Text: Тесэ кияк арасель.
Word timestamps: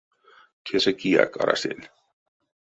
Тесэ 0.65 0.91
кияк 0.99 1.31
арасель. 1.41 1.85